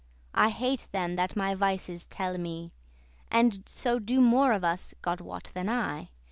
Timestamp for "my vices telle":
1.35-2.39